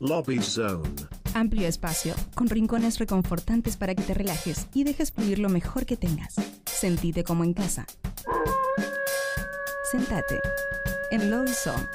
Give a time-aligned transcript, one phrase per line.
[0.00, 0.90] Lobby Zone.
[1.32, 5.96] Amplio espacio, con rincones reconfortantes para que te relajes y dejes fluir lo mejor que
[5.96, 6.34] tengas.
[6.66, 7.86] Sentite como en casa.
[9.90, 10.38] Sentate
[11.10, 11.86] en Lobby Zone.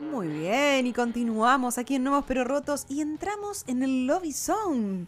[0.00, 5.06] Muy bien, y continuamos aquí en Nuevos Pero Rotos y entramos en el Lobby Zone.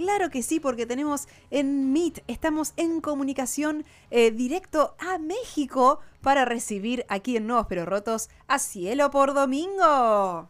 [0.00, 6.46] Claro que sí, porque tenemos en Meet, estamos en comunicación eh, directo a México para
[6.46, 10.48] recibir aquí en Nuevos Pero Rotos a Cielo por Domingo.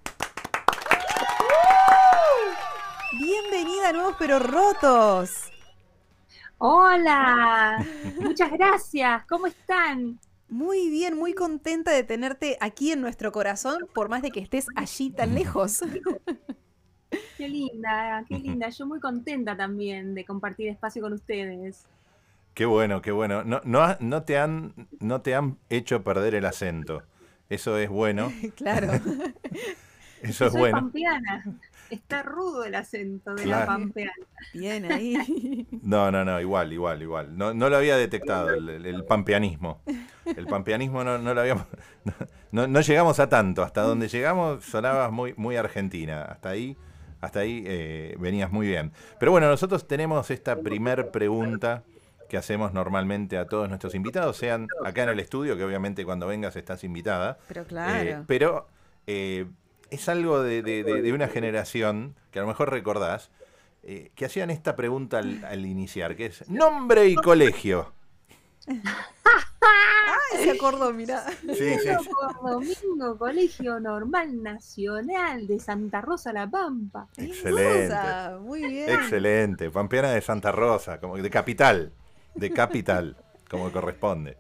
[3.19, 5.51] Bienvenida a Nuevos Pero Rotos.
[6.59, 7.85] Hola,
[8.21, 9.27] muchas gracias.
[9.27, 10.21] ¿Cómo están?
[10.49, 14.67] Muy bien, muy contenta de tenerte aquí en nuestro corazón, por más de que estés
[14.77, 15.81] allí tan lejos.
[17.37, 18.69] Qué linda, qué linda.
[18.69, 21.87] Yo muy contenta también de compartir espacio con ustedes.
[22.55, 23.45] Qué bueno, qué bueno.
[23.45, 27.03] No, no, no, te, han, no te han hecho perder el acento.
[27.49, 28.33] Eso es bueno.
[28.57, 28.93] claro.
[30.23, 30.77] Eso es Soy bueno.
[30.79, 31.45] pampeana.
[31.89, 33.61] Está rudo el acento de Claro.
[33.61, 34.13] la pampeana.
[34.53, 35.67] Bien ahí.
[35.83, 37.37] No, no, no, igual, igual, igual.
[37.39, 39.81] No, no lo había detectado, el, el- el pampeanismo.
[40.37, 41.67] El pampeanismo no, no lo habíamos.
[42.53, 43.63] No, no llegamos a tanto.
[43.63, 46.23] Hasta donde llegamos sonabas muy, muy argentina.
[46.25, 46.77] Hasta ahí,
[47.21, 48.93] hasta ahí eh, venías muy bien.
[49.19, 51.83] Pero bueno, nosotros tenemos esta primer pregunta
[52.29, 56.27] que hacemos normalmente a todos nuestros invitados, sean acá en el estudio, que obviamente cuando
[56.29, 57.39] vengas estás invitada.
[57.49, 58.25] Pero Eh, claro.
[58.29, 58.69] pero
[59.09, 59.47] eh,
[59.91, 63.31] es algo de, de- de- de una generación que a lo mejor recordás,
[63.83, 67.93] eh, que hacían esta pregunta al, al iniciar, que es nombre y colegio.
[70.33, 71.25] Ay, se acordó, mira.
[71.43, 77.09] Sí, sí, por Domingo, Colegio Normal Nacional de Santa Rosa La Pampa.
[77.17, 77.89] Excelente.
[77.89, 78.91] Rosa, Muy bien.
[78.91, 79.71] Excelente.
[79.71, 81.93] Pampeana de Santa Rosa, como de capital.
[82.35, 83.17] De capital,
[83.49, 84.37] como corresponde.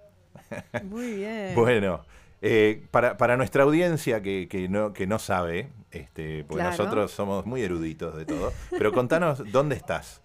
[0.85, 1.55] Muy bien.
[1.55, 2.05] Bueno,
[2.43, 6.71] eh, para, para nuestra audiencia que, que no, que no sabe, este, porque Claro.
[6.71, 10.21] nosotros somos muy eruditos de todo, pero contanos dónde estás.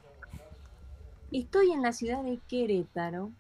[1.32, 3.32] Estoy en la ciudad de Querétaro.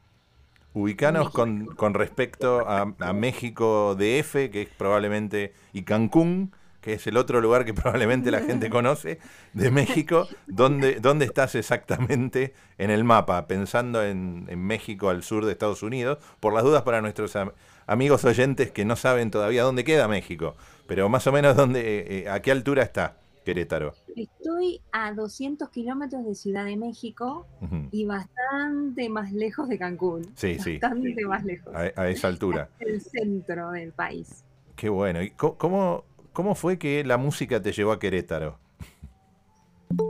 [0.75, 7.07] Ubicanos con, con respecto a, a México DF, que es probablemente, y Cancún, que es
[7.07, 9.19] el otro lugar que probablemente la gente conoce,
[9.53, 10.27] de México.
[10.47, 13.47] ¿Dónde, dónde estás exactamente en el mapa?
[13.47, 17.53] Pensando en, en México al sur de Estados Unidos, por las dudas para nuestros am-
[17.87, 20.55] amigos oyentes que no saben todavía dónde queda México,
[20.87, 23.93] pero más o menos dónde, eh, eh, a qué altura está Querétaro.
[24.15, 27.45] Estoy a 200 kilómetros de Ciudad de México
[27.91, 30.23] y bastante más lejos de Cancún.
[30.35, 31.73] Sí, sí, Bastante más lejos.
[31.73, 32.69] a, a esa altura.
[32.79, 34.43] El centro del país.
[34.75, 35.21] Qué bueno.
[35.21, 36.03] ¿Y cómo,
[36.33, 38.57] cómo fue que la música te llevó a Querétaro?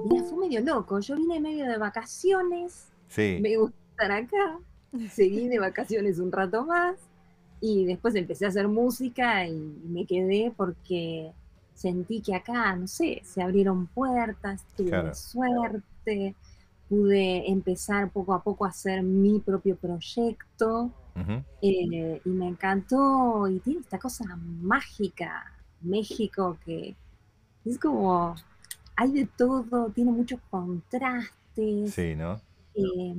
[0.10, 1.00] Mira, fue medio loco.
[1.02, 3.38] Yo vine medio de vacaciones, Sí.
[3.42, 4.60] me gusta estar acá,
[5.12, 6.96] seguí de vacaciones un rato más
[7.62, 9.54] y después empecé a hacer música y
[9.88, 11.32] me quedé porque
[11.76, 15.14] sentí que acá, no sé, se abrieron puertas, tuve Claro.
[15.14, 16.36] suerte,
[16.90, 20.92] pude empezar poco a poco a hacer mi propio proyecto.
[21.62, 25.52] Eh, y me encantó, y tiene esta cosa mágica,
[25.82, 26.96] México, que
[27.66, 28.36] es como,
[28.96, 31.94] hay de todo, tiene muchos contrastes.
[31.94, 32.40] Sí, ¿no?
[32.76, 33.16] eh,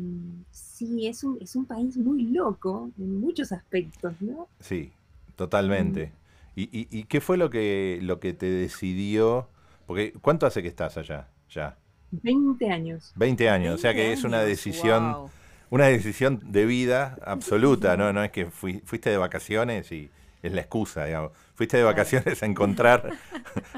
[0.51, 4.49] sí, es un, es un país muy loco en muchos aspectos, ¿no?
[4.61, 4.93] Sí,
[5.35, 6.13] totalmente.
[6.57, 9.51] ¿Y, y, y qué fue lo que, lo que te decidió?
[9.87, 11.31] Porque, ¿cuánto hace que estás allá?
[11.51, 11.79] Ya.
[12.11, 13.15] 20 años.
[13.15, 13.75] 20 años.
[13.75, 15.31] O sea que 20 es una decisión, wow.
[15.71, 18.13] una decisión de vida absoluta, ¿no?
[18.13, 20.11] No es que fui- fuiste de vacaciones y
[20.43, 21.33] es la excusa, digamos.
[21.55, 23.15] Fuiste de vacaciones a encontrar,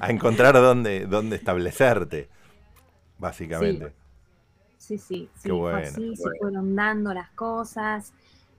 [0.01, 2.31] a encontrar dónde, dónde establecerte,
[3.19, 3.95] básicamente.
[4.77, 6.31] Sí, sí, sí, Qué bueno, así, qué se bueno.
[6.31, 8.13] fueron dando las cosas.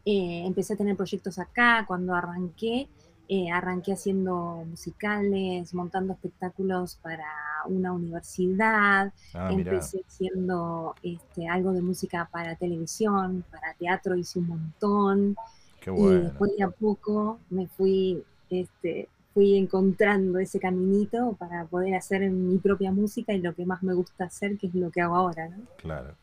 [0.06, 2.90] eh, empecé a tener proyectos acá cuando arranqué.
[3.32, 7.28] Eh, arranqué haciendo musicales, montando espectáculos para
[7.68, 9.14] una universidad.
[9.36, 9.72] Ah, mirá.
[9.72, 15.36] Empecé haciendo este, algo de música para televisión, para teatro hice un montón.
[15.80, 16.22] Qué Y bueno.
[16.22, 22.58] después de a poco me fui, este, fui encontrando ese caminito para poder hacer mi
[22.58, 25.50] propia música y lo que más me gusta hacer, que es lo que hago ahora,
[25.50, 25.58] ¿no?
[25.78, 26.16] Claro.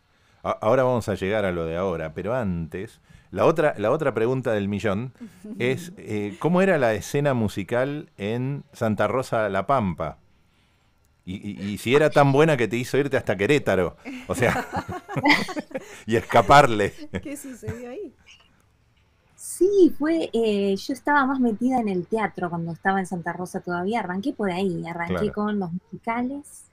[0.53, 3.01] Ahora vamos a llegar a lo de ahora, pero antes,
[3.31, 5.13] la otra, la otra pregunta del millón
[5.59, 10.19] es, eh, ¿cómo era la escena musical en Santa Rosa La Pampa?
[11.25, 13.97] Y, y- y si era tan buena que te hizo irte hasta Querétaro,
[14.29, 14.65] o sea,
[16.07, 16.93] y escaparle.
[17.23, 18.13] ¿Qué sucedió ahí?
[19.35, 23.61] Sí, fue, eh, yo estaba más metida en el teatro cuando estaba en Santa Rosa
[23.61, 25.33] todavía, arranqué por ahí, arranqué Claro.
[25.33, 26.65] con los musicales,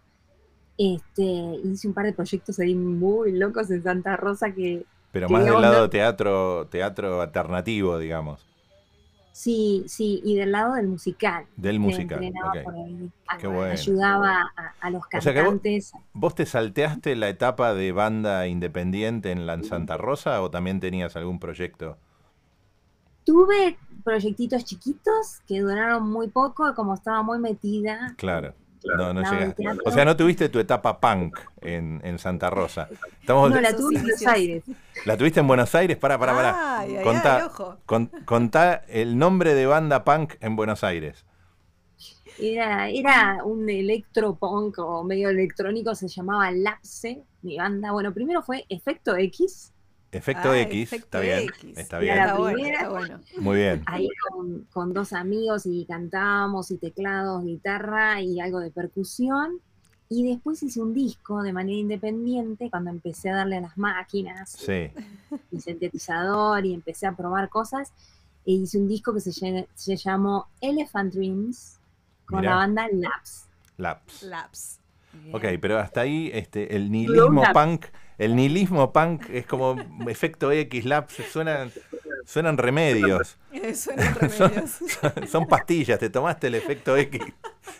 [0.77, 1.23] Este,
[1.63, 4.85] hice un par de proyectos ahí muy locos en Santa Rosa que...
[5.11, 8.45] Pero que más del lado no- teatro, teatro alternativo, digamos.
[9.31, 11.45] Sí, sí, y del lado del musical.
[11.57, 12.63] Del musical, entrenaba ok.
[12.63, 13.11] por ahí.
[13.27, 13.71] A- Qué bueno.
[13.71, 15.91] Ayudaba a, a los O sea que vos- cantantes.
[16.13, 21.15] ¿Vos te salteaste la etapa de banda independiente en la Santa Rosa o también tenías
[21.15, 21.97] algún proyecto?
[23.25, 28.13] Tuve proyectitos chiquitos que duraron muy poco, como estaba muy metida.
[28.17, 28.53] Claro.
[28.97, 29.63] No, no llegaste.
[29.85, 32.89] O sea, no tuviste tu etapa punk en, en Santa Rosa.
[33.19, 34.27] Estamos, No, la tuve en Buenos.
[34.27, 34.63] Aires.
[35.05, 35.97] ¿La tuviste en Buenos Aires?
[35.97, 36.79] Para, para, para.
[36.79, 37.65] Ay, ay, Contá- ay.
[37.85, 41.25] Con- contá el nombre de banda punk en Buenos Aires.
[42.39, 47.91] Era, era un electropunk o medio electrónico, se llamaba Lapse, mi banda.
[47.91, 49.72] Bueno, primero fue Efecto X,
[50.13, 50.83] Efecto Ah, X.
[50.93, 51.39] Efecto está bien.
[51.49, 51.77] X.
[51.77, 52.15] Está bien.
[52.17, 52.77] la Está bueno, primera.
[52.77, 53.19] está bueno.
[53.39, 53.83] Muy bien.
[53.87, 59.59] ahí con, con dos amigos y cantábamos y teclados, guitarra y algo de percusión.
[60.09, 64.51] Y después hice un disco de manera independiente cuando empecé a darle a las máquinas
[64.51, 64.91] Sí.
[65.51, 67.91] y sintetizador y empecé a probar cosas.
[68.45, 71.79] E hice un disco que se, lle- se llamó Elephant Dreams
[72.25, 72.51] con Mirá.
[72.51, 73.47] la banda Labs.
[73.77, 74.23] Laps.
[74.23, 74.79] Laps.
[75.13, 75.35] Bien.
[75.35, 77.53] Ok, pero hasta ahí este, el nihilismo Laps.
[77.53, 77.85] punk,
[78.17, 79.75] el nihilismo punk es como
[80.07, 81.71] efecto X, laps, suenan,
[82.25, 83.37] suenan remedios.
[83.53, 84.79] Eh, Suenan remedios.
[85.29, 87.21] Son pastillas, te tomaste el efecto X.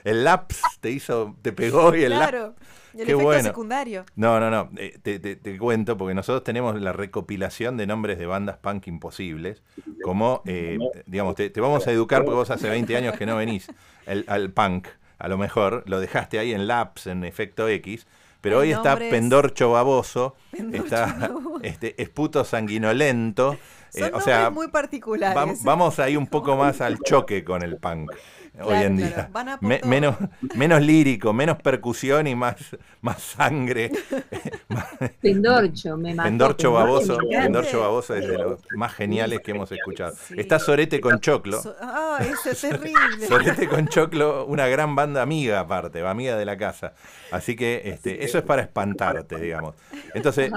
[0.04, 2.30] El laps te hizo, te pegó y el laps.
[2.30, 2.56] claro.
[2.94, 3.44] Y el Qué efecto bueno.
[3.44, 4.06] secundario.
[4.16, 8.20] No, no, no, eh, te, te- te cuento porque nosotros tenemos la recopilación de nombres
[8.20, 9.64] de bandas punk imposibles,
[10.04, 10.78] como, eh,
[11.08, 13.68] digamos, te, te vamos a educar porque vos hace 20 años que no venís
[14.06, 14.88] el- al punk,
[15.18, 18.06] a lo mejor lo dejaste ahí en Laps, en efecto X,
[18.44, 21.60] pero Hay hoy está Pendorcho Baboso, Pendorcho está Baboso.
[21.64, 23.58] este, Esputo Sanguinolento, eh,
[24.00, 25.36] Son o nombres sea, muy particulares.
[25.36, 28.12] vam- vamos ahí un poco más al choque con el punk.
[28.56, 29.16] Hoy Claro, en claro.
[29.16, 29.30] día.
[29.32, 29.90] Van a por Me- todo.
[29.90, 30.16] menos,
[30.56, 32.56] menos lírico, menos percusión y más,
[33.02, 33.92] más sangre.
[35.22, 36.28] Pendorcho, me mató.
[36.30, 37.18] Pendorcho Baboso.
[37.30, 40.14] Pendorcho Baboso es de los más geniales que hemos escuchado.
[40.28, 40.36] Sí.
[40.38, 41.62] Está Sorete con Choclo.
[41.62, 43.28] So- ah, ese es terrible.
[43.28, 46.94] Sorete con Choclo, una gran banda amiga aparte, va amiga de la casa.
[47.32, 49.76] Así que este, eso es para espantarte, digamos.
[50.14, 50.52] Entonces,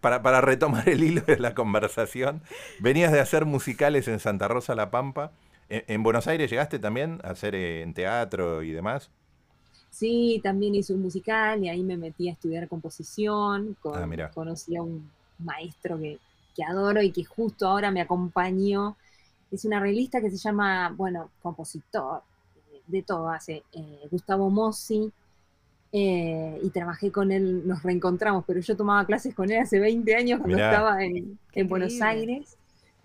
[0.00, 2.42] para, para retomar el hilo de la conversación,
[2.80, 5.32] venías de hacer musicales en Santa Rosa La Pampa.
[5.70, 9.10] ¿En, en Buenos Aires llegaste también a hacer eh, en teatro y demás?
[9.90, 13.76] Sí, también hice un musical y ahí me metí a estudiar composición.
[13.80, 16.18] Con, Ah, conocí a un maestro que,
[16.54, 18.96] que adoro y que justo ahora me acompañó.
[19.50, 22.22] Es una revista que se llama, bueno, compositor,
[22.88, 25.12] de todo hace, eh, Gustavo Mossi.
[25.92, 30.14] eh, y trabajé con él, nos reencontramos, pero yo tomaba clases con él hace 20
[30.16, 30.66] años cuando Mirá.
[30.70, 32.00] estaba en, Buenos.
[32.02, 32.58] Aires.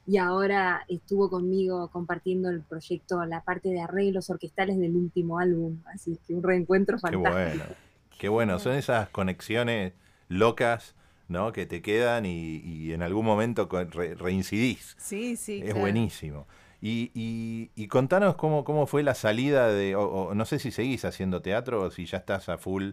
[0.08, 5.82] Y ahora estuvo conmigo compartiendo el proyecto, la parte de arreglos orquestales del último álbum.
[5.94, 7.32] Así que un reencuentro Qué fantástico.
[7.32, 7.64] bueno,
[8.20, 8.60] qué bueno.
[8.60, 9.94] Son esas conexiones
[10.30, 10.96] locas,
[11.28, 11.52] ¿no?
[11.52, 14.96] Que te quedan y, y en algún momento re- reincidís.
[15.00, 15.64] Sí, sí.
[15.64, 15.80] es claro.
[15.82, 16.48] buenísimo.
[16.82, 20.72] Y, y- y contanos cómo, cómo fue la salida de, o, o no sé si
[20.72, 22.92] seguís haciendo teatro o si ya estás a full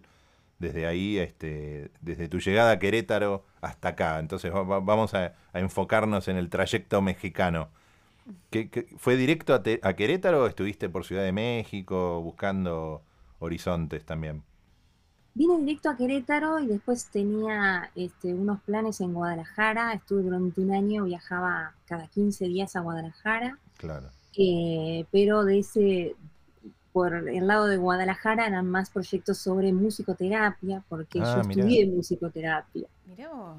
[0.62, 4.18] desde ahí, este, desde tu llegada a Querétaro hasta acá.
[4.18, 7.68] Entonces va- va- vamos a, a enfocarnos en el trayecto mexicano.
[8.50, 13.02] ¿Qué- qué- fue directo a, Te- a Querétaro o estuviste por Ciudad de México buscando
[13.40, 14.42] horizontes también?
[15.34, 19.92] Vine directo a Querétaro y después tenía este, unos planes en Guadalajara.
[19.94, 23.58] Estuve durante un año, viajaba cada 15 días a Guadalajara.
[23.78, 24.10] Claro.
[24.38, 26.16] eh, pero de ese,
[26.92, 31.62] por el lado de Guadalajara eran más proyectos sobre musicoterapia, porque Ah, yo mirá.
[31.64, 32.88] estudié musicoterapia.
[33.06, 33.56] Mirá vos.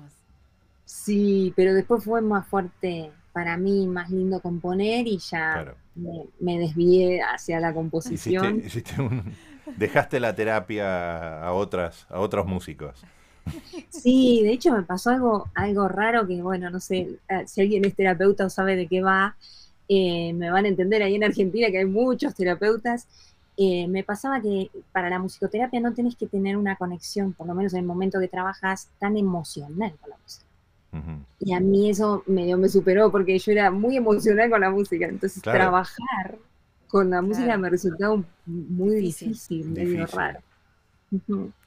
[0.86, 5.75] Sí, pero después fue más fuerte para mí, más lindo componer y ya Claro.
[5.96, 8.62] me, me desvié hacia la composición.
[8.66, 9.34] hiciste un-
[9.78, 13.04] dejaste la terapia a otras, a otros músicos.
[13.90, 17.96] Sí, de hecho me pasó algo, algo raro que, bueno, no sé, si alguien es
[17.96, 19.36] terapeuta o sabe de qué va,
[19.90, 23.08] eh, me van a entender ahí en Argentina que hay muchos terapeutas.
[23.58, 27.54] Eh, me pasaba que para la musicoterapia no tenés que tener una conexión, por lo
[27.54, 30.46] menos en el momento que trabajas, tan emocional con la música.
[31.40, 35.08] Y a mí eso medio me superó porque yo era muy emocional con la música,
[35.08, 35.58] entonces Claro.
[35.60, 36.38] trabajar
[36.88, 37.62] con la música Claro.
[37.62, 39.28] me resultaba muy Difícil.
[39.30, 40.18] difícil, medio Difícil.
[40.20, 40.40] raro.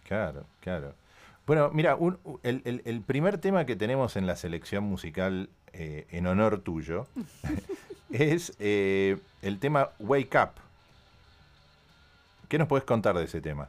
[0.04, 0.94] Claro, claro.
[1.46, 6.26] Bueno, mira, un- el- el primer tema que tenemos en la selección musical eh, en
[6.26, 7.06] honor tuyo
[8.10, 10.50] es eh, el tema Wake Up.
[12.48, 13.68] ¿Qué nos puedes contar de ese tema?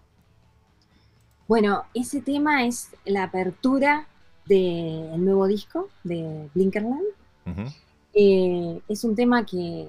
[1.47, 4.07] Bueno, ese tema es la apertura
[4.45, 7.03] del nuevo disco de Blinkerland.
[8.13, 9.87] Eh, es un tema que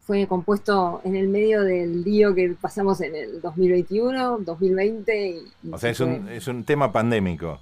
[0.00, 5.30] fue compuesto en el medio del lío que pasamos en el 2021, 2020.
[5.62, 7.60] Y, o sea, es un, es un tema pandémico.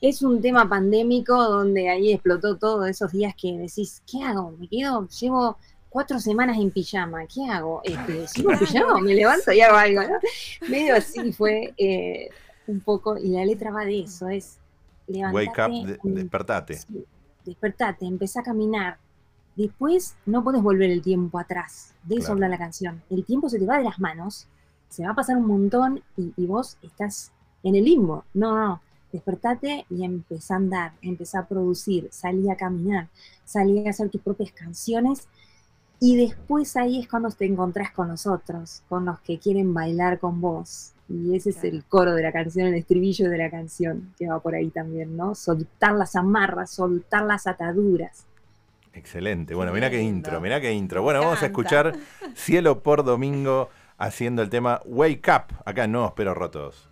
[0.00, 4.52] Es un tema pandémico donde ahí explotó todos esos días que decís, ¿qué hago?
[4.52, 5.58] Me quedo, llevo
[5.90, 7.82] cuatro semanas en pijama, ¿qué hago?
[7.84, 9.00] Este, ¿Sigo en pijama?
[9.00, 10.18] Me levanto y hago algo, ¿no?
[10.68, 12.30] Medio así fue eh,
[12.66, 14.60] un poco, y la letra va de eso, es
[15.32, 16.78] Wake up, despertate.
[17.44, 18.98] despertate, empecé a caminar.
[19.56, 21.94] Después no puedes volver el tiempo atrás.
[22.04, 23.02] De eso habla la canción.
[23.10, 24.46] El tiempo se te va de las manos,
[24.88, 28.24] se va a pasar un montón y, vos estás en el limbo.
[28.34, 28.80] No, no.
[29.12, 33.08] Despertate y empezá a andar, empezá a producir, salí a caminar,
[33.44, 35.26] salí a hacer tus propias canciones
[35.98, 40.40] y después ahí es cuando te encontrás con nosotros, con los que quieren bailar con
[40.40, 44.28] vos, y ese es el coro de la canción, el estribillo de la canción, que
[44.28, 45.34] va por ahí también, ¿no?
[45.34, 48.24] Soltar las amarras, soltar las ataduras.
[48.92, 49.54] Excelente.
[49.54, 51.02] Bueno, mira qué intro, mira qué intro.
[51.02, 51.96] Bueno, vamos a escuchar
[52.34, 56.89] Cielo por Domingo haciendo el tema Wake Up, acá en Nuevos Pero Rotos.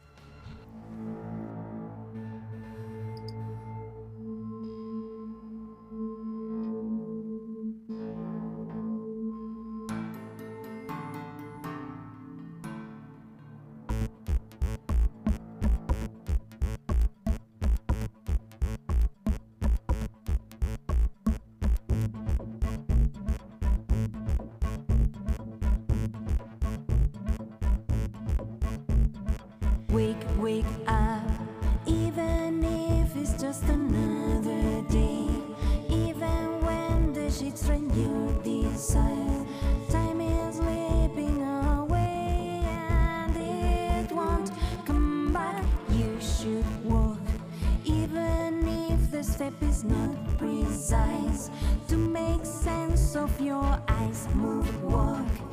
[49.48, 51.50] step is not precise.
[51.88, 55.47] To make sense of your eyes, move, walk.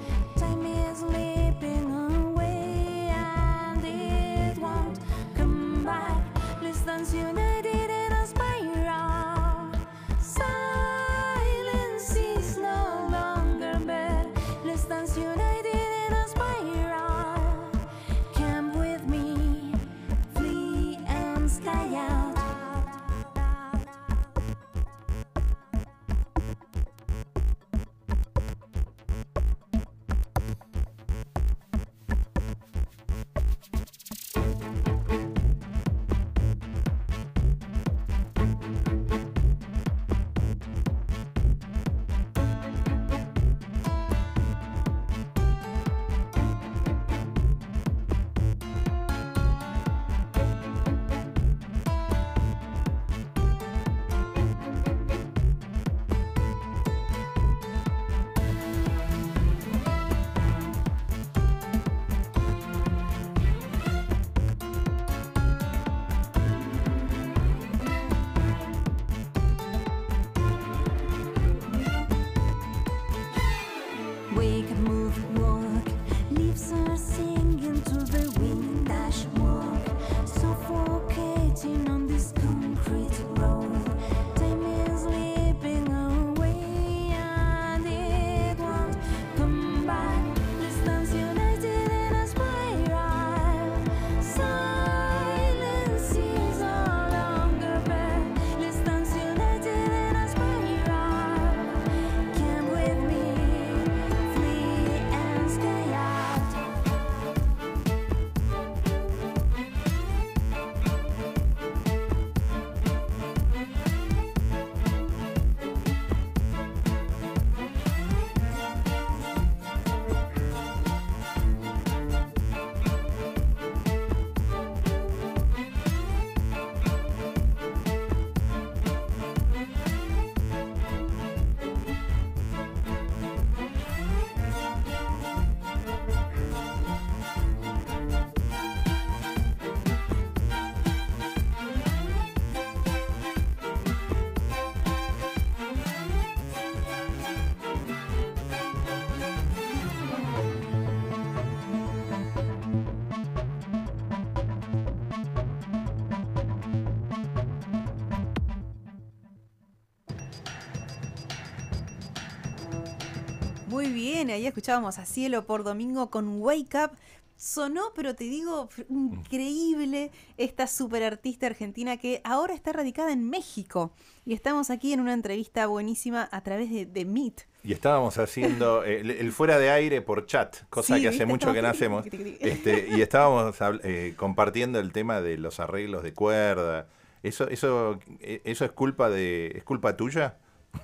[163.68, 166.92] Muy bien, ahí escuchábamos a Cielo por Domingo con Wake Up.
[167.38, 173.92] Sonó, pero te digo, increíble esta super artista argentina que ahora está radicada en México.
[174.26, 177.42] Y estamos aquí en una entrevista buenísima a través de, de Meet.
[177.64, 181.26] Y estábamos haciendo el, el fuera de aire por chat, cosa Sí, que hace ¿viste?
[181.26, 182.06] mucho que no hacemos.
[182.06, 186.88] Este, y estábamos eh, compartiendo el tema de los arreglos de cuerda.
[187.24, 190.38] Eso, eso, eh, eso es culpa de, es culpa tuya.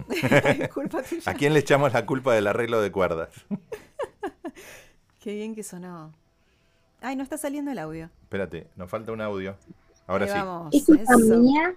[0.74, 1.22] Culpa tuya.
[1.26, 3.30] ¿A quién le echamos la culpa del arreglo de cuerdas?
[5.20, 6.12] Qué bien que sonó.
[7.02, 8.10] Ay, no está saliendo el audio.
[8.24, 9.56] Espérate, nos falta un audio.
[10.08, 10.38] Ahora Ahí sí.
[10.38, 11.38] vamos, Es culpa eso.
[11.40, 11.74] mía,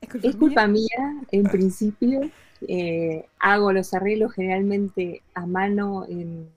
[0.00, 0.88] Es culpa, es culpa mía.
[0.98, 2.30] mía en principio.
[2.66, 6.48] Eh, hago los arreglos generalmente a mano en,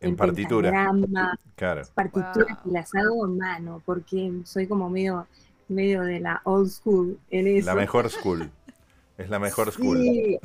[0.00, 0.70] En partitura.
[0.70, 1.82] pentagrama, Claro.
[1.94, 2.72] partituras Wow.
[2.72, 5.26] y las hago a mano porque soy como medio,
[5.68, 7.66] medio de la old school en eso.
[7.66, 8.50] La mejor school.
[9.18, 9.98] Es la mejor school.
[10.02, 10.38] Sí,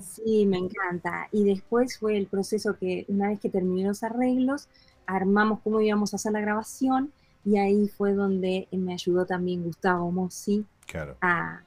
[0.00, 1.28] sí, me encanta.
[1.32, 4.68] Y después fue el proceso que una vez que terminé los arreglos,
[5.06, 7.12] armamos cómo íbamos a hacer la grabación
[7.44, 11.16] y ahí fue donde me ayudó también Gustavo Mossi Claro.
[11.20, 11.62] a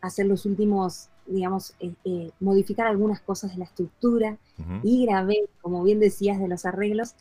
[0.00, 4.36] hacer los últimos, digamos, eh, eh, modificar algunas cosas de la estructura
[4.82, 7.14] y grabé, como bien decías, de los arreglos.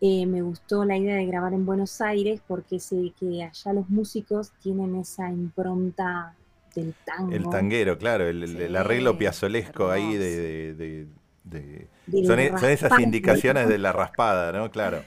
[0.00, 3.88] eh, me gustó la idea de grabar en Buenos Aires porque sé que allá los
[3.90, 6.34] músicos tienen esa impronta
[6.74, 7.32] del tango.
[7.32, 10.36] El tanguero, claro, el, arreglo piazolesco ahí de...
[10.36, 11.08] de- de-
[11.44, 14.70] de- del Son, e- son esas indicaciones de la raspada, ¿no?
[14.70, 15.04] Claro.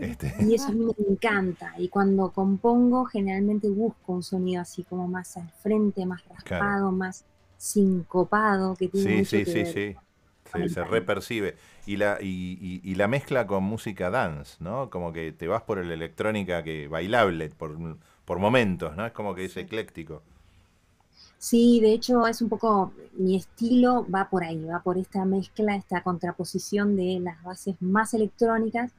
[0.00, 1.74] Este, Y eso a mí me encanta.
[1.78, 7.24] Y cuando compongo, generalmente busco un sonido así como más al frente, más raspado, más
[7.56, 9.96] sincopado, que tiene sí, mucho sí, que sí, ver sí.
[10.68, 11.56] Se, repercibe.
[11.86, 14.90] Y la, y, y- y la mezcla con música dance, ¿no?
[14.90, 17.76] Como que te vas por el electrónica que bailable, por,
[18.24, 19.06] por momentos, ¿no?
[19.06, 20.22] Es como que es ecléctico.
[21.44, 25.76] Sí, de hecho es un poco, mi estilo va por ahí, va por esta mezcla,
[25.76, 28.92] esta contraposición de las bases más electrónicas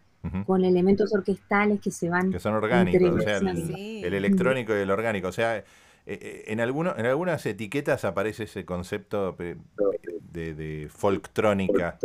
[0.46, 3.76] con elementos orquestales que se van Que son orgánicos, o sea, el, entremezclando.
[3.76, 4.02] Sí.
[4.06, 5.30] el electrónico y el orgánico.
[5.30, 5.64] O sea, eh,
[6.06, 11.98] eh, en, alguno, en algunas etiquetas aparece ese concepto de, de folktrónica,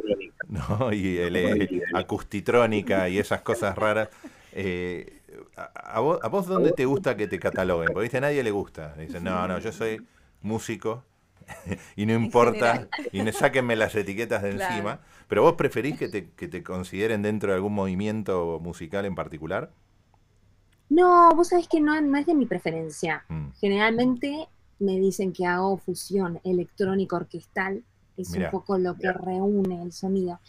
[0.49, 0.91] ¿no?
[0.91, 4.09] Y el, eh, acustitrónica y esas cosas raras.
[4.53, 5.21] Eh,
[5.59, 5.65] a,
[5.97, 7.89] a vos, ¿A vos dónde te gusta que te cataloguen?
[7.89, 8.17] Porque ¿viste?
[8.17, 8.95] a nadie le gusta.
[8.95, 10.01] Dicen, no, no, yo soy
[10.43, 11.05] músico
[11.97, 14.73] y no importa, y ne- sáquenme las etiquetas de Claro.
[14.73, 15.01] encima.
[15.29, 19.71] Pero vos preferís que te, que te consideren dentro de algún movimiento musical en particular?
[20.89, 23.25] No, vos sabés que no, no es de mi preferencia.
[23.29, 23.51] Mm.
[23.61, 24.49] Generalmente
[24.81, 27.85] me dicen que hago fusión electrónico-orquestal,
[28.17, 28.47] es Mirá.
[28.47, 30.41] un poco lo que reúne el sonido.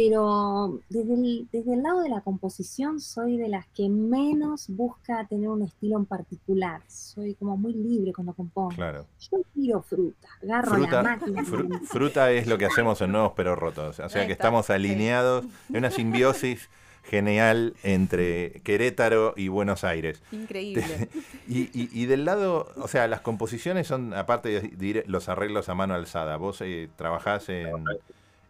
[0.00, 5.26] Pero desde el, desde el lado de la composición soy de las que menos busca
[5.26, 6.82] tener un estilo en particular.
[6.86, 8.68] Soy como muy libre cuando compongo.
[8.74, 9.06] Claro.
[9.18, 11.42] Yo tiro fruta, agarro Fruta, la máquina.
[11.44, 13.98] fru- fruta es lo que hacemos en Nuevos Pero Rotos.
[13.98, 16.68] O sea que está, estamos alineados en una simbiosis
[17.04, 20.20] genial entre Querétaro y Buenos Aires.
[20.30, 21.08] Increíble.
[21.48, 25.70] Y, y- y del lado, o sea, las composiciones son, aparte de dire- los arreglos
[25.70, 27.68] a mano alzada, ¿vos eh, trabajás en,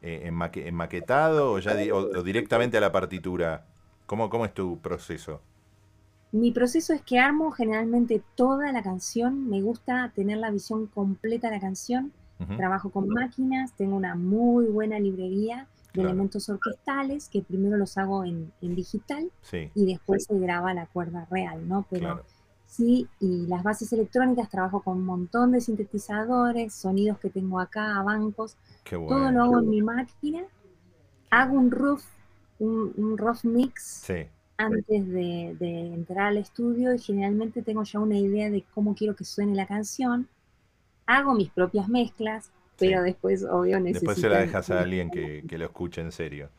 [0.07, 3.67] eh, en, maque- en maquetado o, ya di- o- o directamente a la partitura?
[4.07, 5.41] ¿Cómo, ¿Cómo es tu proceso?
[6.33, 9.49] Mi proceso es que armo generalmente toda la canción.
[9.49, 12.13] Me gusta tener la visión completa de la canción.
[12.57, 16.11] Trabajo con máquinas, tengo una muy buena librería de Claro.
[16.11, 20.87] elementos orquestales que primero los hago en, en digital Sí, y después se graba la
[20.87, 21.87] cuerda real, ¿no?
[21.91, 22.25] Pero claro.
[22.67, 28.03] Sí, y las bases electrónicas trabajo con un montón de sintetizadores, sonidos que tengo acá,
[28.03, 30.45] bancos, Qué todo lo hago en mi máquina.
[31.31, 32.03] Hago un rough,
[32.59, 38.01] un, un rough mix Sí, antes de, de entrar al estudio y generalmente tengo ya
[38.01, 40.29] una idea de cómo quiero que suene la canción.
[41.07, 43.03] Hago mis propias mezclas, pero Sí.
[43.03, 44.07] después, obvio, necesito...
[44.07, 46.51] después se la dejas a alguien que, que lo escuche en serio.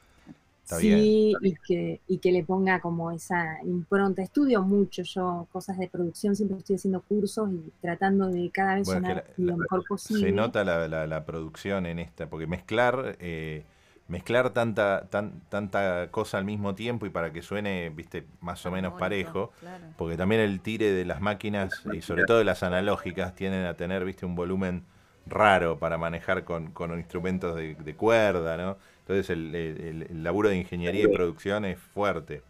[0.67, 4.21] Está sí, y que, y que le ponga como esa impronta.
[4.21, 8.85] Estudio mucho yo cosas de producción, siempre estoy haciendo cursos y tratando de cada vez
[8.85, 10.25] Bueno, sonar la- lo mejor posible.
[10.25, 13.63] Se nota la, la- la producción en esta, porque mezclar eh,
[14.09, 18.71] mezclar tanta tan, tanta cosa al mismo tiempo y para que suene, viste, más o
[18.71, 19.85] menos parejo, claro.
[19.97, 23.75] porque también el tire de las máquinas y sobre todo de las analógicas tienden a
[23.75, 24.83] tener, viste, un volumen
[25.25, 28.77] raro para manejar con, con instrumentos de, de cuerda, ¿no?
[29.07, 32.41] Entonces el, el- el laburo de ingeniería y producción es fuerte.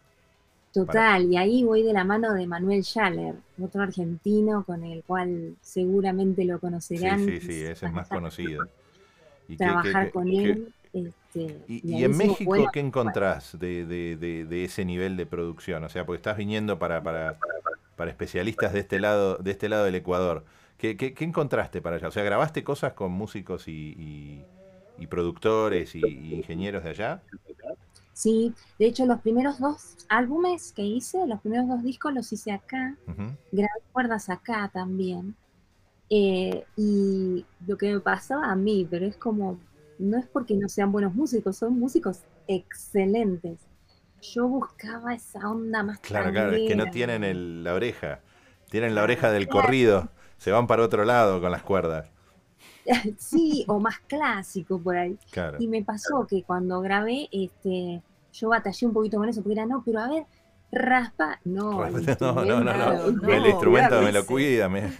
[0.73, 5.55] Total, y ahí voy de la mano de Manuel Schaller, otro argentino con el cual
[5.61, 7.25] seguramente lo Sí, conocerán.
[7.25, 8.65] sí, sí, ese es más conocido.
[9.47, 10.73] Y que- que- Trabajar que- con que- él.
[10.93, 15.83] este, Y, en México, bueno, ¿qué encontrás de, de- de- de ese nivel de producción?
[15.83, 17.37] O sea, porque estás viniendo para, para,
[17.95, 20.43] para especialistas de este lado, de este lado del Ecuador.
[20.77, 22.07] ¿Qué, qué, qué encontraste para allá?
[22.07, 24.45] O sea, ¿grabaste cosas con músicos y, y-
[24.97, 27.23] y productores y, y ingenieros de allá?
[28.13, 32.51] Sí, de hecho los primeros dos álbumes que hice, los primeros dos discos los hice
[32.51, 33.37] acá, Ujú.
[33.51, 35.37] grabé cuerdas acá también.
[36.09, 39.61] Eh, y lo que me pasaba a mí, pero es como,
[39.97, 43.67] no es porque no sean buenos músicos, son músicos excelentes.
[44.21, 48.21] Yo buscaba esa onda más Claro, claro, es que no tienen el- la oreja.
[48.69, 50.09] Tienen la oreja del corrido.
[50.37, 52.11] Se van para otro lado con las cuerdas.
[53.17, 55.17] Sí, o más clásico por ahí.
[55.31, 55.57] Claro.
[55.59, 58.01] Y me pasó que cuando grabé, este,
[58.33, 60.25] yo batallé un poquito con eso, porque era, no, pero a ver,
[60.71, 61.85] raspa, no.
[62.21, 64.69] No, no, no, El instrumento me lo cuida.
[64.69, 64.91] me-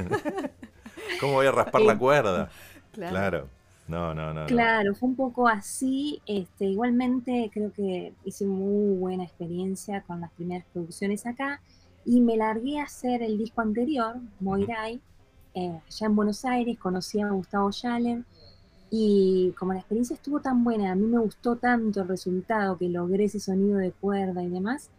[1.19, 2.50] ¿Cómo voy a raspar la Eh, cuerda?
[2.91, 3.12] Claro.
[3.12, 3.50] Claro.
[3.88, 4.41] No, no, no.
[4.41, 4.45] no.
[4.47, 6.21] Claro, fue un poco así.
[6.26, 11.62] Este, igualmente creo que hice muy buena experiencia con las primeras producciones acá
[12.04, 15.00] y me largué a hacer el disco anterior, Moirai,
[15.58, 18.24] eh, allá en Buenos Aires, conocí a Gustavo Schaller
[18.89, 22.88] y como la experiencia estuvo tan buena, a mí me gustó tanto el resultado que
[22.89, 24.89] logré ese sonido de cuerda y demás,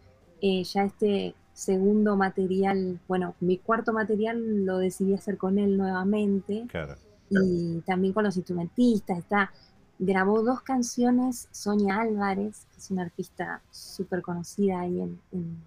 [0.41, 6.65] eh, ya este segundo material, bueno, mi cuarto material lo decidí hacer con él nuevamente
[6.69, 6.95] Claro.
[7.29, 9.17] y también con los instrumentistas.
[9.17, 9.51] Está,
[9.97, 15.57] grabó dos canciones Sonia Álvarez, que es una artista súper conocida ahí en, en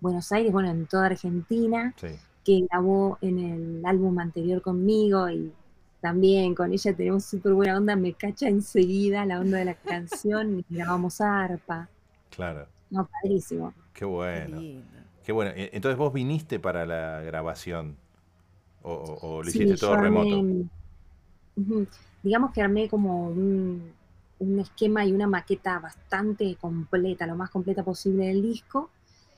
[0.00, 2.14] Buenos Aires, bueno, en toda Argentina, Sí.
[2.44, 5.52] Que grabó en el álbum anterior conmigo y
[6.00, 10.58] también con ella tenemos súper buena onda, me cacha enseguida la onda de la canción
[10.58, 11.88] y grabamos arpa.
[12.30, 12.66] Claro.
[12.90, 13.72] No, padrísimo.
[13.94, 14.60] Qué bueno.
[15.24, 15.52] Qué bueno.
[15.54, 17.96] E- Entonces vos viniste para la grabación.
[18.82, 20.36] O, o- o lo Sí, hiciste todo remoto.
[20.36, 20.66] armé,
[22.22, 23.92] digamos que armé como un,
[24.38, 28.90] un esquema y una maqueta bastante completa, lo más completa posible del disco.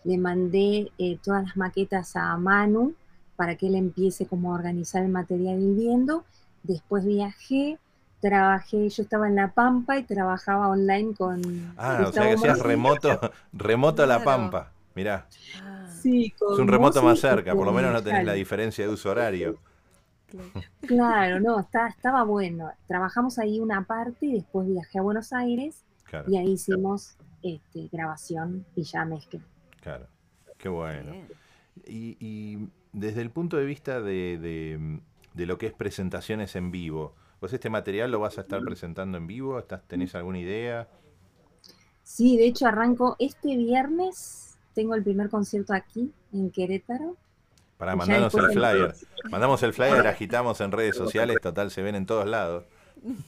[0.07, 2.95] Le mandé eh, todas las maquetas a Manu
[3.37, 6.25] para que él empiece como a organizar el material y ir viendo.
[6.63, 7.79] Después viajé,
[8.21, 12.61] trabajé, yo estaba en La Pampa y trabajaba online con Ah, o sea que hacías
[12.61, 13.21] remoto,
[13.53, 14.25] remoto a la.
[14.25, 14.73] Pampa.
[14.95, 15.27] Mirá,
[15.63, 18.93] Ah, Sí, es un remoto más cerca, por lo menos no tenés la diferencia de
[18.93, 19.59] uso horario.
[20.29, 20.51] claro.
[20.81, 22.71] Claro, no, está, estaba bueno.
[22.87, 27.89] Trabajamos ahí una parte y después viajé a Buenos Aires Claro, y ahí hicimos este,
[27.93, 29.41] grabación y ya mezcla.
[29.87, 30.07] Claro.
[30.59, 31.15] Qué bueno.
[31.87, 35.01] Y, y desde el punto de vista de, de-
[35.35, 39.19] de lo que es presentaciones en vivo, ¿vos este material lo vas a estar presentando
[39.19, 39.59] en vivo?
[39.59, 40.89] ¿Estás, ¿Tenés alguna idea?
[42.03, 47.17] Sí, de hecho arranco este viernes, tengo el primer concierto aquí en Querétaro.
[47.77, 48.95] Para mandarnos el flyer.
[49.31, 52.65] Mandamos el flyer, agitamos en redes sociales, total se ven en todos lados.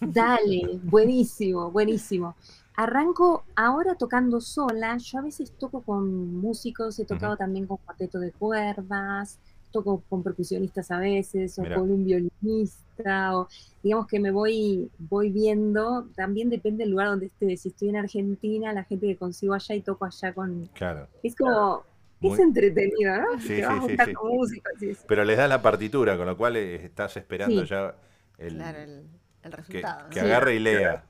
[0.01, 2.35] Dale, buenísimo, buenísimo.
[2.79, 4.97] Arranco ahora tocando sola.
[4.99, 9.41] Yo a veces toco con músicos, he tocado también con cuarteto de cuerdas,
[9.73, 13.49] toco con percusionistas a veces, o con un violinista, o
[13.83, 16.07] digamos que me voy, voy viendo.
[16.15, 17.57] También depende del lugar donde esté.
[17.57, 20.67] Si estoy en Argentina, la gente que consigo allá y toco allá con.
[20.73, 21.09] Claro.
[21.25, 21.83] Es como.
[22.21, 23.41] Muy- Es entretenido, ¿no?
[23.41, 24.15] Sí, Te sí, vas sí, sí.
[24.15, 25.05] con eso.
[25.09, 27.69] Pero les das la partitura, con lo cual eh, estás esperando Sí.
[27.71, 27.95] ya
[28.39, 30.11] el, Claro, el, resultado.
[30.11, 30.27] que ¿no?
[30.27, 31.05] agarre y lea.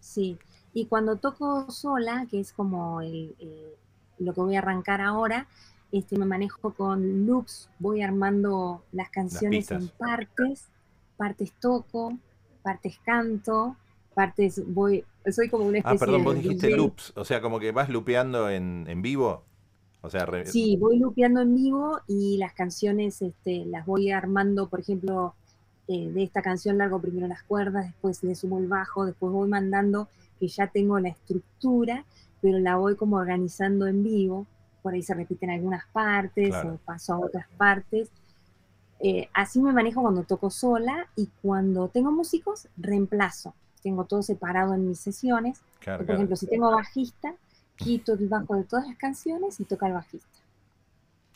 [0.00, 0.38] Sí,
[0.82, 3.74] y cuando toco sola, que es como el, eh,
[4.18, 5.46] lo que voy a arrancar ahora,
[5.92, 9.90] este, me manejo con loops, voy armando las canciones en pistas.
[9.90, 10.68] partes,
[11.16, 12.18] partes toco,
[12.62, 13.76] partes canto,
[14.14, 16.70] partes voy, soy como una Ah, especie perdón, vos de dijiste DJ.
[16.70, 19.48] loops, o sea, como que vas lupeando en, en vivo.
[20.00, 24.68] O sea, re- Sí, voy lupeando en vivo y las canciones este, las voy armando,
[24.68, 25.34] por ejemplo,
[25.88, 29.48] eh, de esta canción largo primero las cuerdas, después le sumo el bajo, después voy
[29.48, 32.04] mandando que ya tengo la estructura,
[32.40, 34.46] pero la voy como organizando en vivo.
[34.82, 36.74] Por ahí se repiten algunas partes Claro.
[36.74, 38.10] o paso a otras partes.
[39.00, 43.54] Eh, así me manejo cuando toco sola y cuando tengo músicos, reemplazo.
[43.82, 45.60] Tengo todo separado en mis sesiones.
[45.80, 46.18] claro, Por claro.
[46.18, 47.34] ejemplo, si tengo bajista,
[47.76, 50.26] quito el bajo de todas las canciones y toca el bajista.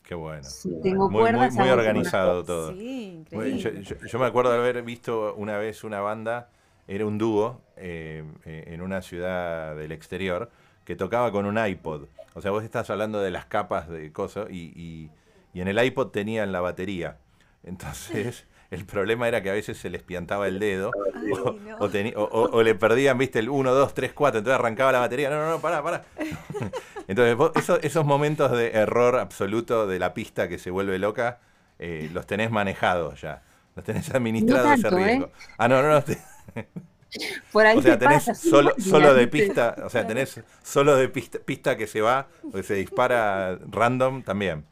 [0.02, 0.42] Qué bueno.
[0.42, 2.72] Si tengo Muy, muy, cuerdas, muy hago organizado todo.
[2.72, 3.82] Sí, Muy- increíble.
[3.84, 6.50] yo, yo- yo me acuerdo de haber visto una vez una banda,
[6.88, 10.50] era un dúo eh, eh, en una ciudad del exterior,
[10.84, 12.06] que tocaba con un iPod.
[12.34, 15.10] O sea, vos estás hablando de las capas de cosas y, y-
[15.54, 17.18] y en el iPod tenían la batería.
[17.62, 21.76] Entonces, el problema era que a veces se les piantaba el dedo Ay, o, no.
[21.78, 24.92] o teni- o- o- o le perdían, viste, el 1, 2, 3, 4, entonces arrancaba
[24.92, 25.30] la batería.
[25.30, 26.04] No, no, no, pará, pará.
[27.08, 31.40] Entonces, vos- eso- esos momentos de error absoluto de la pista que se vuelve loca,
[31.78, 33.42] eh, los tenés manejados ya.
[33.76, 35.04] Los tenés administrados No ese tanto, ¿eh?
[35.04, 35.30] riesgo.
[35.58, 36.02] Ah, no, no, no.
[36.02, 36.18] te-
[37.52, 40.96] Por ahí o sea, te tenés pasa, solo, solo de pista, o sea, tenés solo
[40.96, 44.64] de pista, pista que se va, o que se dispara random también.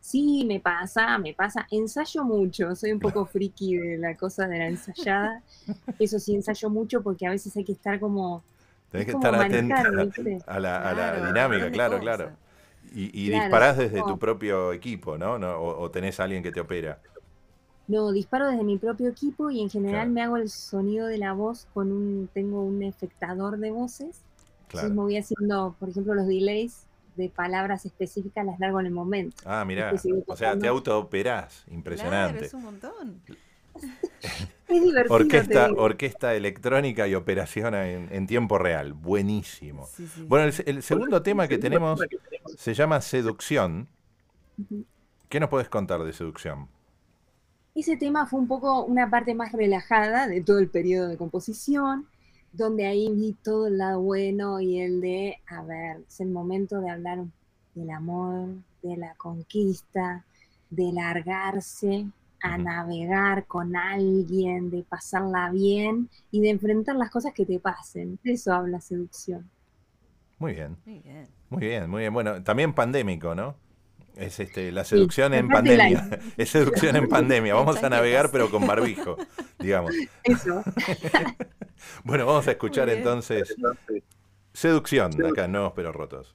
[0.00, 1.66] Sí, me pasa, me pasa.
[1.70, 5.42] Ensayo mucho, soy un poco friki de la cosa de la ensayada.
[5.98, 8.42] Eso sí, ensayo mucho porque a veces hay que estar como
[8.90, 10.38] Tenés que Es estar ¿viste?
[10.46, 12.32] a la, a la dinámica, claro, claro.
[12.92, 15.38] Y, y Claro, disparás es desde tu propio equipo, ¿no?
[15.38, 15.56] ¿No?
[15.58, 17.00] O, o tenés a alguien que te opera.
[17.90, 20.10] No, disparo desde mi propio equipo y en general Claro.
[20.12, 24.20] me hago el sonido de la voz con un, tengo un efectador de voces.
[24.68, 25.02] Entonces me Claro.
[25.02, 26.84] voy haciendo, por ejemplo, los delays
[27.16, 29.36] de palabras específicas las largo en el momento.
[29.44, 29.92] Ah, mirá.
[30.26, 31.62] O sea, te autooperás.
[31.64, 32.44] Claro, Impresionante.
[32.46, 33.20] es un montón.
[34.68, 35.14] Es divertido.
[35.16, 38.92] Orquesta, orquesta electrónica y operación en, en tiempo real.
[38.92, 39.86] Buenísimo.
[39.86, 40.22] Sí, sí.
[40.28, 42.00] Bueno, el, el segundo tema que tenemos
[42.56, 43.88] se llama Seducción.
[45.28, 46.68] ¿Qué nos puedes contar de Seducción?
[47.74, 52.06] Ese tema fue un poco una parte más relajada de todo el periodo de composición,
[52.52, 56.80] donde ahí vi todo el lado bueno y el de, a ver, es el momento
[56.80, 57.24] de hablar
[57.74, 58.48] del amor,
[58.82, 60.24] de la conquista,
[60.68, 62.06] de largarse
[62.42, 68.18] a navegar con alguien, de pasarla bien y de enfrentar las cosas que te pasen.
[68.24, 69.48] De eso habla seducción.
[70.38, 71.28] Muy bien, Muy bien.
[71.50, 72.14] muy bien, muy bien.
[72.14, 73.54] Bueno, también pandémico, ¿no?
[74.16, 76.20] Es este, la seducción en la- pandemia.
[76.36, 77.54] Es seducción en pandemia.
[77.54, 79.16] Vamos a navegar, pero con barbijo,
[79.58, 79.94] digamos.
[80.24, 80.62] Eso.
[82.04, 83.54] Bueno, vamos a escuchar entonces
[84.52, 86.34] Seducción, acá en Nuevos Pero Rotos.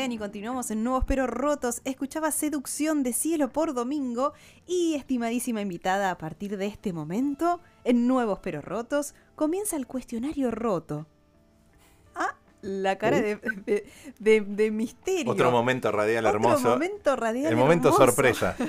[0.00, 1.82] Bien, y continuamos en Nuevos Pero Rotos.
[1.84, 4.32] Escuchaba Seducción de Cielo por Domingo
[4.66, 10.50] y estimadísima invitada, a partir de este momento, en Nuevos Pero Rotos, comienza el cuestionario
[10.50, 11.06] roto.
[12.14, 13.36] Ah, la cara de,
[13.66, 13.86] de-
[14.18, 15.30] de- de misterio.
[15.30, 16.68] Otro momento radial Otro hermoso.
[16.70, 18.06] momento radial el momento hermoso.
[18.06, 18.56] sorpresa.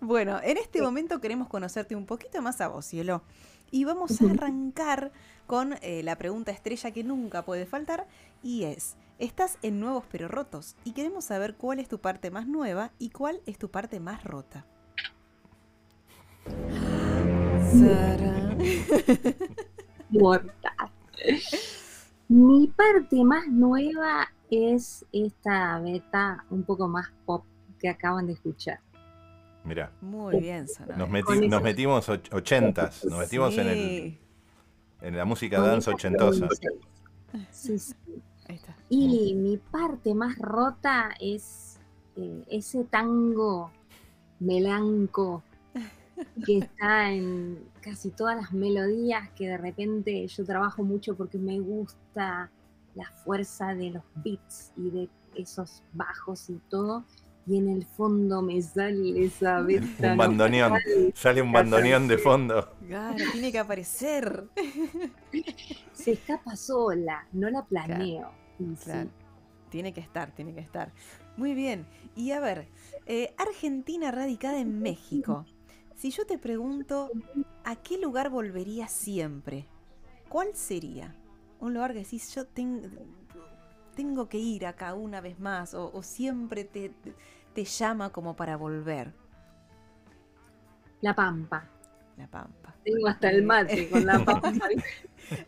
[0.00, 3.22] Bueno, en este momento queremos conocerte un poquito más a vos, Cielo.
[3.70, 5.12] Y vamos a arrancar
[5.46, 8.06] con eh, la pregunta estrella que nunca puede faltar
[8.42, 12.46] y es, estás en Nuevos pero Rotos y queremos saber cuál es tu parte más
[12.48, 14.66] nueva y cuál es tu parte más rota.
[17.70, 18.56] Sara.
[20.10, 20.90] mortal.
[22.28, 27.44] Mi parte más nueva es esta beta un poco más pop
[27.78, 28.80] que acaban de escuchar.
[29.64, 30.96] Mirá, Muy bien, Sara.
[30.96, 34.18] nos, meti- nos metimos och- ochentas, nos metimos en, el,
[35.02, 36.48] en la música esa ochentosa.
[37.50, 37.94] Sí, sí.
[38.50, 38.76] Ahí está.
[38.88, 41.78] Y mi parte más rota es
[42.16, 43.70] eh, ese tango
[44.38, 45.42] melanco
[46.46, 51.60] que está en casi todas las melodías que de repente yo trabajo mucho porque me
[51.60, 52.50] gusta
[52.94, 57.04] la fuerza de los beats y de esos bajos y todo
[57.46, 60.74] y en el fondo me sale esa Un bandoneón.
[61.14, 62.76] Sale un bandoneón de fondo.
[62.86, 64.44] Claro, tiene que aparecer.
[65.92, 68.30] se escapa sola, no la planeo.
[68.76, 69.10] Sí, Claro.
[69.70, 70.92] Tiene que estar, tiene que estar.
[71.36, 71.86] Muy bien.
[72.16, 72.68] Y a ver,
[73.06, 75.46] eh, Argentina radicada en México.
[75.94, 77.14] Si yo te pregunto,
[77.64, 79.66] ¿a qué lugar volverías siempre?
[80.28, 81.14] ¿Cuál sería?
[81.60, 82.90] Un lugar que decís, yo ten-
[83.94, 86.92] tengo que ir acá una vez más, o, o siempre te,
[87.54, 89.14] te llama como para volver.
[91.02, 91.60] La Pampa.
[92.20, 92.74] La Pampa.
[92.84, 94.68] Tengo hasta el mate con la Pampa.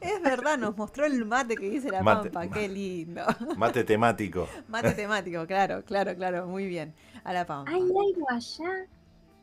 [0.00, 2.30] Es verdad, nos mostró el mate que dice la Mate.
[2.30, 3.22] Pampa, qué lindo.
[3.58, 4.48] Mate temático.
[4.68, 6.94] Mate temático, claro, claro, claro, muy bien.
[7.24, 7.70] A la Pampa.
[7.70, 8.86] Hay algo allá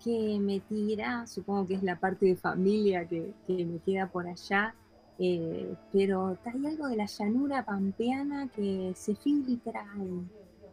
[0.04, 4.28] que me tira, supongo que es la parte de familia que, que me queda por
[4.28, 4.74] allá,
[5.20, 9.86] eh, pero hay algo de la llanura pampeana que se filtra.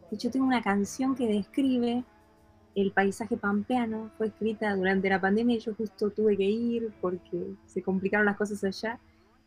[0.09, 2.03] De hecho, tengo una canción que describe
[2.81, 7.55] el paisaje pampeano, fue escrita durante la pandemia y yo justo tuve que ir porque
[7.65, 8.99] se complicaron las cosas allá,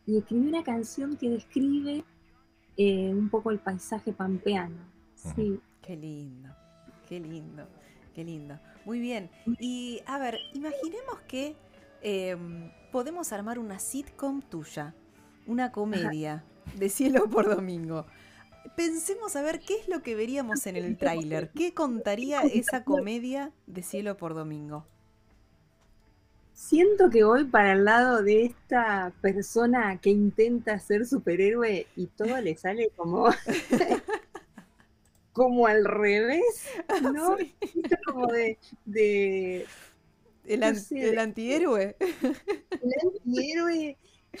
[0.05, 2.03] y escribí una canción que describe
[2.75, 4.75] eh, un poco el paisaje pampeano.
[5.15, 6.49] Sí, Qué lindo,
[7.07, 7.67] qué lindo,
[8.13, 8.59] qué lindo.
[8.85, 9.31] Muy bien.
[9.59, 11.55] Y a ver, imaginemos que
[12.01, 14.93] em, podemos armar una sitcom tuya,
[15.47, 16.43] una comedia
[16.77, 18.05] de cielo por domingo.
[18.75, 21.51] Pensemos a ver qué es lo que veríamos en el tráiler.
[21.53, 24.85] ¿Qué contaría esa comedia de cielo por domingo?
[26.53, 32.39] Siento que voy para el lado de esta persona que intenta ser superhéroe y todo
[32.39, 33.29] le sale como,
[35.33, 36.65] como al revés,
[37.01, 37.37] ¿no?
[37.37, 37.55] Sí.
[38.05, 39.65] Como de, de
[40.45, 41.09] El, No an- sé.
[41.09, 41.95] el antihéroe.
[41.99, 43.97] el antihéroe.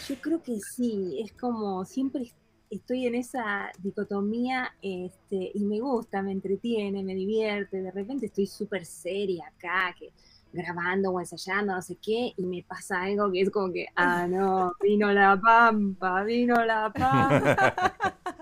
[0.07, 2.31] Yo creo que sí, es como siempre
[2.71, 7.81] estoy en esa dicotomía este, y me gusta, me entretiene, me divierte.
[7.81, 10.11] De repente estoy súper seria acá, que
[10.53, 14.27] grabando o ensayando, no sé qué, y me pasa algo que es como que, ah,
[14.27, 17.97] no, vino la pampa, vino la pampa.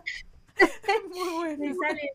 [1.09, 2.11] Muy me sale,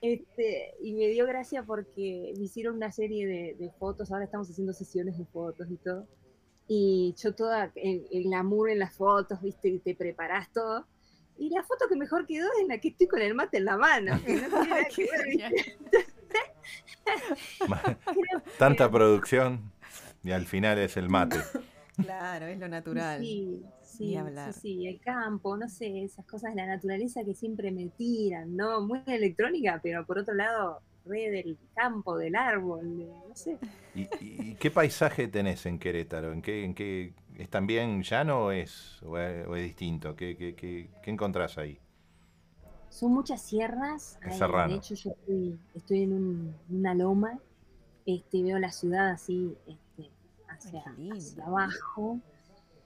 [0.00, 4.48] este, y me dio gracia porque me hicieron una serie de, de fotos, ahora estamos
[4.50, 6.06] haciendo sesiones de fotos y todo,
[6.68, 10.86] y yo toda, el, el glamour en las fotos, viste, y te preparás todo,
[11.40, 13.76] y la foto que mejor quedó es la que estoy con el mate en la
[13.76, 14.12] mano,
[18.58, 19.72] Tanta producción
[20.22, 21.38] y al final es el mate.
[21.96, 23.20] Claro, es lo natural.
[23.22, 24.52] Sí, sí, hablar.
[24.52, 28.54] sí, sí, el campo, no sé, esas cosas de la naturaleza que siempre me tiran,
[28.56, 28.82] ¿no?
[28.82, 33.58] Muy electrónica, pero por otro lado, re del campo, del árbol, de- no sé.
[33.94, 36.32] ¿Y, y- y qué paisaje tenés en Querétaro?
[36.32, 37.12] ¿En qué, en qué
[37.42, 40.14] es también llano o es, o es, o es distinto?
[40.16, 41.80] ¿Qué, qué, qué, qué encontrás ahí?
[42.90, 44.74] Son muchas sierras, Es serrano.
[44.74, 47.38] de hecho yo estoy, estoy en un- una loma,
[48.06, 50.10] este, veo la ciudad así este,
[50.48, 50.82] hacia,
[51.46, 52.20] abajo,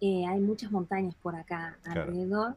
[0.01, 2.13] Eh, hay muchas montañas por acá Claro.
[2.13, 2.57] alrededor,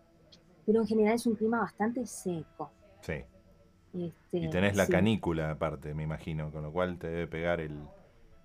[0.66, 2.72] pero en general es un clima bastante seco.
[3.02, 3.26] Sí.
[3.94, 4.90] Este, Y tenés la sí.
[4.90, 7.92] canícula aparte, me imagino, con lo cual te debe pegar el,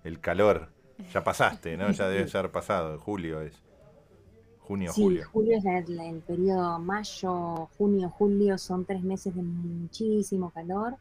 [0.03, 0.71] el calor.
[1.13, 1.91] Ya pasaste, ¿no?
[1.91, 2.99] Ya debe ser pasado.
[2.99, 3.53] Julio es.
[4.59, 5.27] Junio, Sí, julio.
[5.31, 10.95] julio es el periodo mayo, junio, julio, son tres meses de muchísimo calor.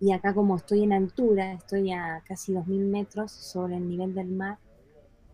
[0.00, 4.26] Y acá como estoy en altura, estoy a casi 2.000 metros sobre el nivel del
[4.28, 4.58] mar,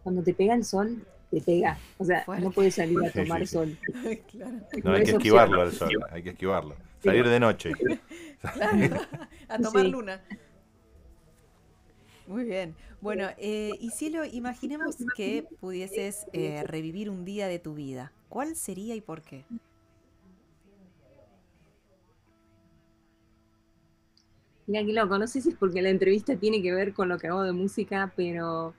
[0.02, 1.78] cuando te pega el sol te pega.
[1.96, 2.44] O sea, Fuerte.
[2.44, 3.46] no puedes salir a sí, tomar sí.
[3.46, 3.78] sol.
[4.30, 4.52] claro,
[4.84, 6.74] No, hay que esquivarlo al sol, hay que esquivarlo.
[7.02, 7.72] Salir de noche.
[8.40, 9.00] claro.
[9.48, 9.88] A tomar Sí.
[9.90, 10.20] luna.
[12.26, 12.76] Muy bien.
[13.00, 18.12] Bueno, eh, y Cielo, imaginemos que pudieses eh, revivir un día de tu vida.
[18.28, 19.46] ¿Cuál sería y por qué?
[24.66, 27.18] Mira qué loco, no sé si es porque la entrevista tiene que ver con lo
[27.18, 28.74] que hago de música, pero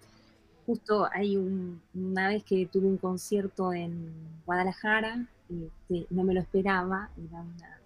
[0.66, 4.12] justo hay un- una vez que tuve un concierto en
[4.46, 7.82] Guadalajara, este, no me lo esperaba, era una-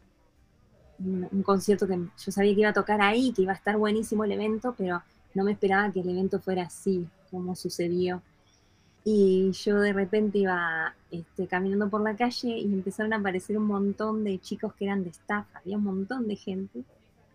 [0.99, 3.77] un, un concierto que yo sabía que iba a tocar ahí, que iba a estar
[3.77, 5.01] buenísimo el evento, pero
[5.36, 8.23] no me esperaba que el evento fuera así, como sucedió.
[9.03, 13.67] Y yo de repente iba este, caminando por la calle y empezaron a aparecer un
[13.67, 16.83] montón de chicos que eran de staff, había un montón de gente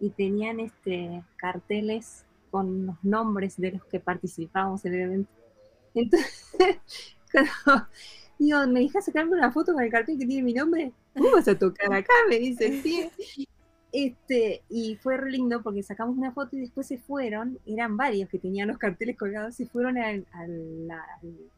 [0.01, 5.30] y tenían este, carteles con los nombres de los que participábamos en el evento.
[5.94, 6.80] Entonces,
[8.38, 10.92] digo, ¿me dejas sacarme una foto con el cartel que tiene mi nombre?
[11.14, 12.12] ¿Cómo vas a tocar acá?
[12.28, 13.11] Me dice pie.
[13.93, 18.28] Este, y fue re lindo porque sacamos una foto y después se fueron, eran varios
[18.28, 21.51] que tenían los carteles colgados, se fueron al, al- la- al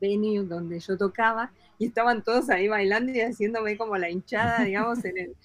[0.00, 5.04] venue donde yo tocaba y estaban todos ahí bailando y haciéndome como la hinchada, digamos,
[5.04, 5.36] en el,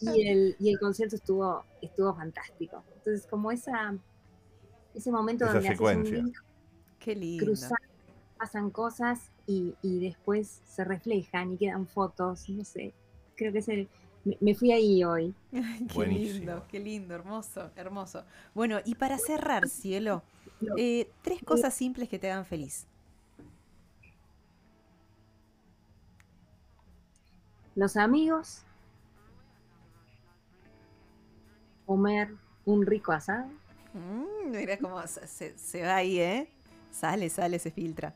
[0.00, 2.84] y el, y el concierto estuvo, estuvo fantástico.
[2.98, 3.96] Entonces, como esa,
[4.94, 6.24] ese momento Esa donde haces un secuencia.
[6.98, 7.46] Qué lindo.
[7.46, 7.78] cruzan,
[8.38, 12.94] pasan cosas y, y después se reflejan y quedan fotos, no sé,
[13.36, 13.88] creo que es el...
[14.24, 15.34] Me, me fui ahí hoy.
[15.52, 16.52] Ay, qué Buenísimo.
[16.52, 18.24] lindo, qué lindo, hermoso, hermoso.
[18.54, 20.22] Bueno, y para cerrar, Cielo,
[20.74, 22.86] eh, tres cosas simples que te hagan feliz.
[27.74, 28.64] Los amigos,
[31.86, 33.46] comer un rico asado
[33.94, 36.48] Mm, mira cómo se, se- se va ahí, ¿eh?
[36.90, 38.14] Sale, sale, se filtra.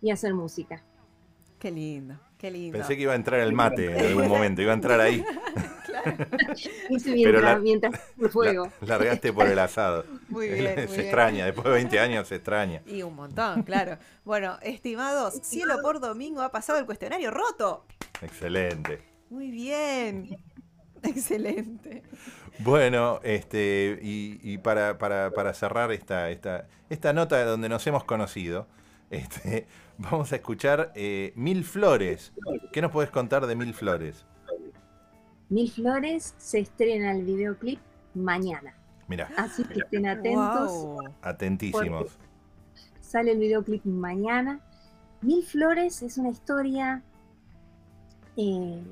[0.00, 0.82] y hacer música.
[1.58, 2.76] Qué lindo, qué lindo.
[2.78, 5.24] Pensé que iba a entrar el mate en algún momento, iba a entrar ahí.
[6.90, 8.70] Hice Pero mientras, la- mientras el fuego.
[8.82, 10.04] La- largaste por el asado.
[10.28, 11.00] Muy bien, muy se bien.
[11.00, 12.82] extraña, después de 20 años se extraña.
[12.86, 13.96] Y un montón, claro.
[14.24, 17.86] Bueno, estimados, Cielo por Domingo ha pasado el cuestionario roto.
[18.20, 19.00] Excelente.
[19.30, 20.36] Muy bien.
[21.02, 22.02] Excelente.
[22.58, 28.04] Bueno, este, y, y para, para, para cerrar esta, esta, esta nota donde nos hemos
[28.04, 28.68] conocido,
[29.10, 29.66] este,
[29.98, 32.32] vamos a escuchar eh, Mil Flores.
[32.72, 34.24] ¿Qué nos puedes contar de Mil Flores?
[35.48, 37.78] Mil Flores se estrena el videoclip
[38.14, 38.74] mañana.
[39.08, 40.72] Mira, Así que estén atentos.
[40.72, 41.14] Wow.
[41.22, 42.18] atentísimos.
[43.00, 44.60] Sale el videoclip mañana.
[45.20, 47.02] Mil Flores es una historia,
[48.36, 48.82] eh,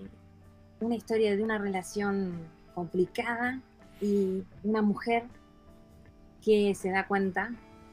[0.80, 2.32] una historia de una relación
[2.74, 3.60] complicada
[4.00, 5.24] y una mujer
[6.44, 7.52] que se da cuenta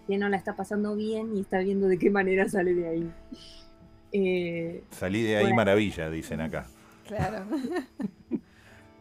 [0.09, 3.11] que no la está pasando bien y está viendo de qué manera sale de ahí.
[4.11, 5.57] Eh, Salí de ahí Bueno.
[5.57, 6.65] maravilla, dicen acá.
[7.07, 7.45] Claro.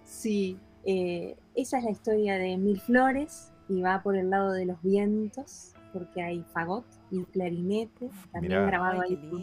[0.04, 4.64] Sí, eh, esa es la historia de Mil Flores y va por el lado de
[4.66, 8.66] los vientos, porque hay fagot y clarinete, también Mirá.
[8.66, 9.40] grabado Ay, ahí por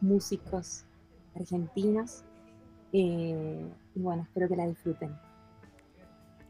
[0.00, 0.84] músicos
[1.34, 2.22] argentinos.
[2.92, 5.10] Eh, y bueno, espero que la disfruten.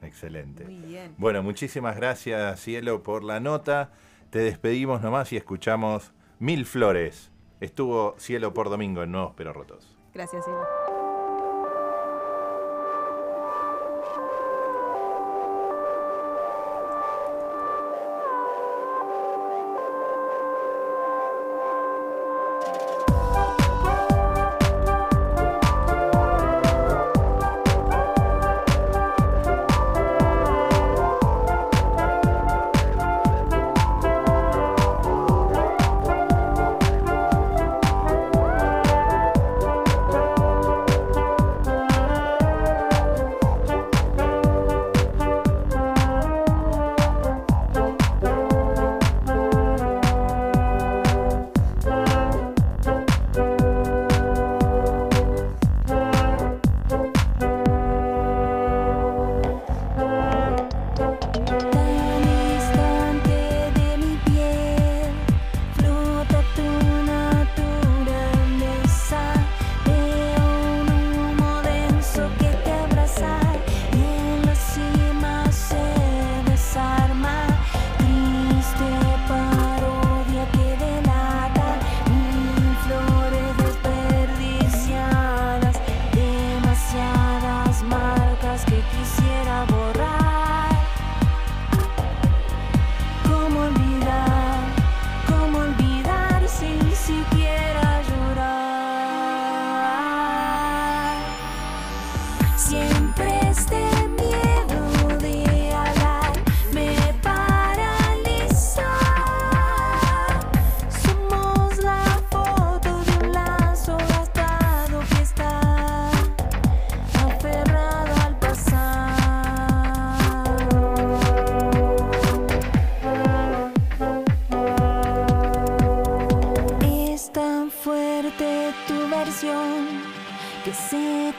[0.03, 0.65] Excelente.
[0.65, 1.15] Muy bien.
[1.17, 3.91] Bueno, muchísimas gracias, Cielo, por la nota.
[4.33, 7.31] Te despedimos nomás y escuchamos Mil Flores.
[7.61, 9.95] Estuvo Cielo por Domingo en Nuevos Pero Rotos.
[10.15, 10.82] Gracias, Cielo.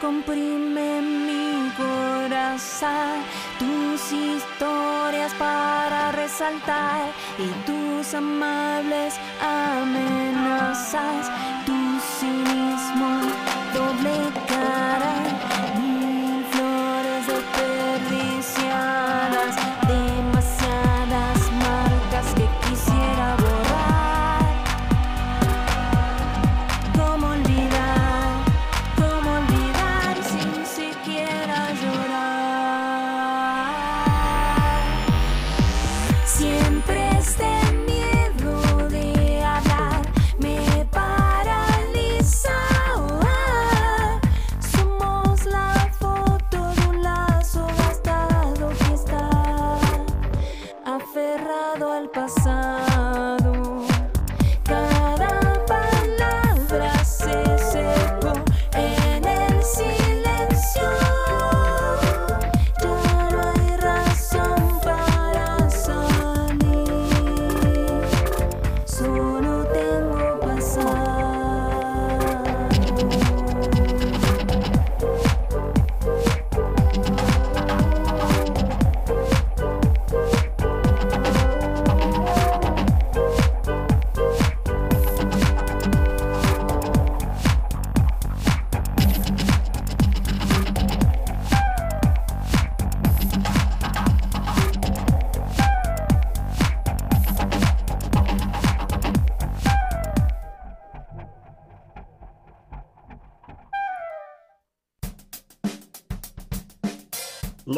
[0.02, 3.24] Comprime mi corazón.
[3.60, 11.30] Tus historias para resaltar y tus amables amenazas.